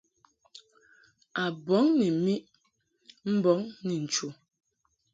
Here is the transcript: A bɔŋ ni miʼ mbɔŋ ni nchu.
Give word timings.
A 1.41 1.43
bɔŋ 1.65 1.85
ni 1.99 2.07
miʼ 2.23 2.41
mbɔŋ 3.33 3.59
ni 3.85 3.95
nchu. 4.03 4.27